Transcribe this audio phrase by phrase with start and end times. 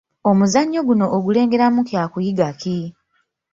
[0.29, 2.77] Omuzannyo guno ogulengeramu kyakuyiga ki?